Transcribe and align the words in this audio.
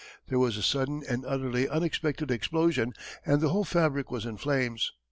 There 0.29 0.39
was 0.39 0.57
a 0.57 0.63
sudden 0.63 1.03
and 1.07 1.23
utterly 1.27 1.69
unexpected 1.69 2.31
explosion 2.31 2.93
and 3.23 3.39
the 3.39 3.49
whole 3.49 3.65
fabric 3.65 4.09
was 4.09 4.25
in 4.25 4.37
flames. 4.37 4.93